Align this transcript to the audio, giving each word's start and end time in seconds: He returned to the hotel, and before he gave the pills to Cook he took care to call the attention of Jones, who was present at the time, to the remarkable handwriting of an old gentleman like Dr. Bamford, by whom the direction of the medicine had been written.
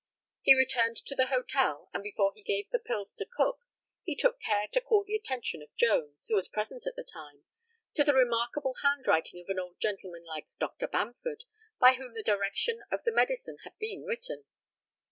He 0.41 0.55
returned 0.55 0.97
to 0.97 1.13
the 1.13 1.27
hotel, 1.27 1.91
and 1.93 2.01
before 2.01 2.31
he 2.33 2.41
gave 2.41 2.71
the 2.71 2.79
pills 2.79 3.13
to 3.17 3.25
Cook 3.37 3.59
he 4.03 4.15
took 4.15 4.39
care 4.41 4.67
to 4.69 4.81
call 4.81 5.03
the 5.03 5.15
attention 5.15 5.61
of 5.61 5.75
Jones, 5.75 6.25
who 6.25 6.33
was 6.33 6.47
present 6.47 6.87
at 6.87 6.95
the 6.95 7.03
time, 7.03 7.43
to 7.93 8.03
the 8.03 8.15
remarkable 8.15 8.73
handwriting 8.81 9.39
of 9.41 9.49
an 9.49 9.59
old 9.59 9.79
gentleman 9.79 10.23
like 10.23 10.47
Dr. 10.57 10.87
Bamford, 10.87 11.43
by 11.79 11.93
whom 11.93 12.15
the 12.15 12.23
direction 12.23 12.81
of 12.91 13.03
the 13.03 13.11
medicine 13.11 13.57
had 13.63 13.77
been 13.77 14.01
written. 14.03 14.45